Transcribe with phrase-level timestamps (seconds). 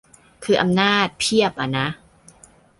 [0.43, 1.87] คืออำนาจเพียบอะนะ